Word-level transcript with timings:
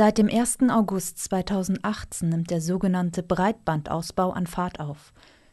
Seit 0.00 0.16
dem 0.16 0.30
1. 0.30 0.70
August 0.70 1.18
2018 1.18 2.30
nimmt 2.30 2.50
der 2.50 2.62
sogenannte 2.62 3.22
Breitbandausbau 3.22 4.30
an 4.30 4.46
Fahrt 4.46 4.80
auf. 4.80 5.12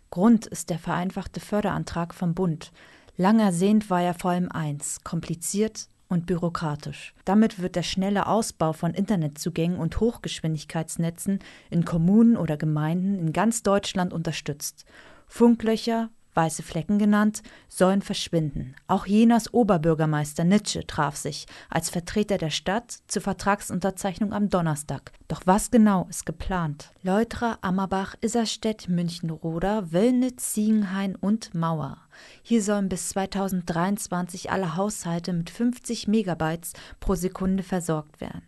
Grund 0.10 0.46
ist 0.46 0.70
der 0.70 0.80
vereinfachte 0.80 1.42
Förderantrag 1.42 2.14
vom 2.14 2.34
Bund. 2.34 2.72
Lang 3.18 3.42
ersehnt 3.42 3.90
war 3.90 4.02
er 4.02 4.14
vor 4.14 4.32
allem 4.32 4.50
eins: 4.50 5.04
kompliziert 5.04 5.90
und 6.08 6.28
bürokratisch. 6.28 7.14
Damit 7.26 7.62
wird 7.62 7.76
der 7.76 7.84
schnelle 7.84 8.26
Ausbau 8.26 8.72
von 8.72 8.94
Internetzugängen 8.94 9.78
und 9.78 10.00
Hochgeschwindigkeitsnetzen 10.00 11.40
in 11.70 11.84
Kommunen 11.84 12.38
oder 12.38 12.56
Gemeinden 12.56 13.20
in 13.20 13.34
ganz 13.34 13.64
Deutschland 13.64 14.14
unterstützt. 14.14 14.86
Funklöcher, 15.28 16.10
weiße 16.38 16.64
Flecken 16.64 17.00
genannt, 17.00 17.42
sollen 17.68 18.02
verschwinden. 18.02 18.76
Auch 18.88 19.06
Jenas 19.06 19.54
Oberbürgermeister 19.54 20.46
Nitsche 20.46 20.88
traf 20.88 21.18
sich 21.18 21.48
als 21.70 21.90
Vertreter 21.90 22.38
der 22.38 22.52
Stadt 22.52 23.00
zur 23.08 23.24
Vertragsunterzeichnung 23.24 24.32
am 24.32 24.50
Donnerstag. 24.50 25.12
Doch 25.28 25.42
was 25.46 25.72
genau 25.72 26.06
ist 26.10 26.26
geplant? 26.26 26.92
Leutra, 27.02 27.58
Ammerbach, 27.62 28.16
Isserstedt, 28.22 28.88
Münchenroda, 28.88 29.92
Wöllnitz, 29.92 30.54
Ziegenhain 30.54 31.16
und 31.16 31.54
Mauer. 31.54 31.98
Hier 32.44 32.62
sollen 32.62 32.88
bis 32.88 33.10
2023 33.10 34.52
alle 34.52 34.76
Haushalte 34.76 35.34
mit 35.34 35.50
50 35.50 36.08
Megabytes 36.08 36.74
pro 37.00 37.16
Sekunde 37.16 37.64
versorgt 37.64 38.22
werden. 38.22 38.44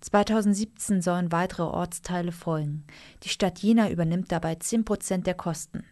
2017 0.00 1.02
sollen 1.02 1.32
weitere 1.32 1.64
Ortsteile 1.64 2.30
folgen. 2.30 2.84
Die 3.24 3.28
Stadt 3.28 3.58
Jena 3.58 3.90
übernimmt 3.90 4.30
dabei 4.30 4.54
10 4.54 4.84
Prozent 4.84 5.26
der 5.26 5.34
Kosten 5.34 5.84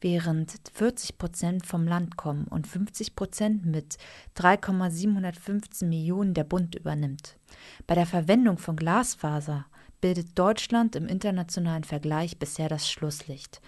während 0.00 0.54
40 0.74 1.18
Prozent 1.18 1.66
vom 1.66 1.86
Land 1.86 2.16
kommen 2.16 2.46
und 2.48 2.66
50 2.66 3.16
Prozent 3.16 3.66
mit 3.66 3.96
3,715 4.34 5.88
Millionen 5.88 6.34
der 6.34 6.44
Bund 6.44 6.74
übernimmt. 6.74 7.38
Bei 7.86 7.94
der 7.94 8.06
Verwendung 8.06 8.58
von 8.58 8.76
Glasfaser 8.76 9.66
bildet 10.00 10.38
Deutschland 10.38 10.96
im 10.96 11.06
internationalen 11.06 11.84
Vergleich 11.84 12.38
bisher 12.38 12.68
das 12.68 12.90
Schlusslicht. 12.90 13.60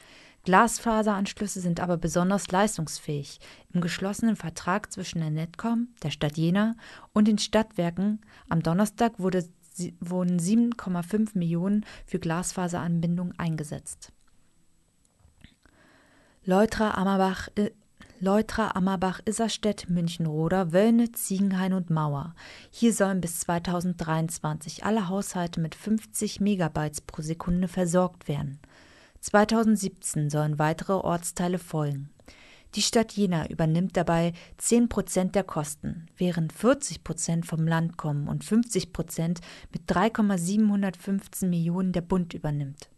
Glasfaseranschlüsse 0.45 1.61
sind 1.61 1.81
aber 1.81 1.97
besonders 1.97 2.51
leistungsfähig. 2.51 3.39
Im 3.73 3.81
geschlossenen 3.81 4.37
Vertrag 4.37 4.93
zwischen 4.93 5.21
der 5.21 5.31
Netcom, 5.31 5.89
der 6.03 6.11
Stadt 6.11 6.37
Jena 6.37 6.75
und 7.13 7.29
den 7.29 7.39
Stadtwerken 7.39 8.21
am 8.49 8.63
Donnerstag 8.63 9.19
wurde, 9.19 9.47
wurden 10.01 10.39
7,5 10.39 11.37
Millionen 11.37 11.85
für 12.07 12.19
Glasfaseranbindung 12.19 13.33
eingesetzt. 13.37 14.13
Leutra, 16.49 16.93
Ammerbach, 16.93 17.51
Leutra, 18.21 18.71
Ammerbach, 18.71 19.21
Isserstedt, 19.27 19.91
Münchenroda, 19.91 20.73
Wöllne, 20.73 21.13
Ziegenhain 21.13 21.75
und 21.75 21.91
Mauer. 21.91 22.35
Hier 22.71 22.95
sollen 22.95 23.21
bis 23.21 23.41
2023 23.41 24.83
alle 24.83 25.11
Haushalte 25.11 25.61
mit 25.61 25.75
50 25.75 26.41
Megabytes 26.41 27.03
pro 27.03 27.21
Sekunde 27.21 27.69
versorgt 27.69 28.29
werden. 28.29 28.61
2017 29.21 30.31
sollen 30.31 30.59
weitere 30.59 30.95
Ortsteile 30.95 31.59
folgen. 31.59 32.09
Die 32.75 32.81
Stadt 32.81 33.13
Jena 33.13 33.47
übernimmt 33.51 33.99
dabei 33.99 34.33
10 34.57 34.89
Prozent 34.89 35.35
der 35.35 35.45
Kosten, 35.45 36.07
während 36.17 36.55
40 36.55 37.05
Prozent 37.05 37.45
vom 37.45 37.67
Land 37.67 37.99
kommen 37.99 38.27
und 38.27 38.43
50 38.43 38.95
Prozent 38.95 39.43
mit 39.71 39.83
3,715 39.85 41.51
Millionen 41.51 41.93
der 41.93 42.01
Bund 42.01 42.33
übernimmt. 42.33 42.89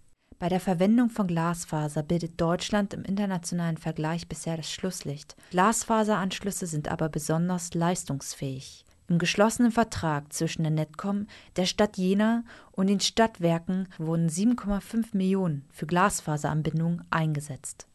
Bei 0.41 0.49
der 0.49 0.59
Verwendung 0.59 1.11
von 1.11 1.27
Glasfaser 1.27 2.03
bildet 2.03 2.41
Deutschland 2.41 2.95
im 2.95 3.05
internationalen 3.05 3.77
Vergleich 3.77 4.27
bisher 4.27 4.57
das 4.57 4.73
Schlusslicht. 4.73 5.37
Glasfaseranschlüsse 5.51 6.67
sind 6.67 6.89
aber 6.89 7.11
besonders 7.11 7.75
leistungsfähig. 7.75 8.87
Im 9.07 9.19
geschlossenen 9.19 9.71
Vertrag 9.71 10.33
zwischen 10.33 10.63
der 10.63 10.71
Netcom, 10.71 11.27
der 11.57 11.67
Stadt 11.67 11.99
Jena 11.99 12.43
und 12.73 12.87
den 12.87 13.01
Stadtwerken 13.01 13.87
wurden 13.99 14.31
7,5 14.31 15.09
Millionen 15.15 15.67
für 15.71 15.87
Glasfaseranbindungen 15.87 17.05
eingesetzt 17.11 17.90